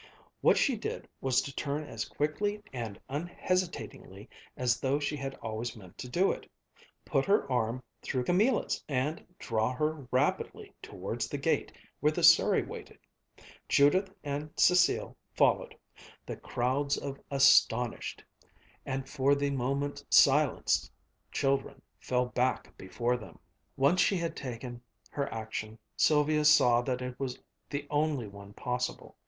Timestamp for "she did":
0.57-1.07